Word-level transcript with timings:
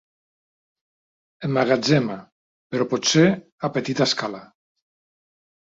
Emmagatzema, 1.49 2.17
però 2.73 2.91
potser 2.95 3.27
a 3.69 3.73
petita 3.79 4.09
escala. 4.11 4.45